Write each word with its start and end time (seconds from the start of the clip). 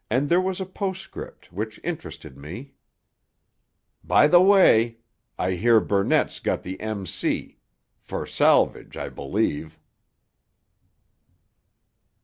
And 0.09 0.29
there 0.29 0.41
was 0.41 0.59
a 0.59 0.65
postscript 0.65 1.53
which 1.53 1.79
interested 1.83 2.35
me: 2.35 2.73
'_By 4.03 4.31
the 4.31 4.41
way, 4.41 4.97
I 5.37 5.51
hear 5.51 5.79
Burnett's 5.79 6.39
got 6.39 6.63
the 6.63 6.79
M.C. 6.81 7.59
for 7.99 8.25
Salvage, 8.25 8.97
I 8.97 9.09
believe! 9.09 9.77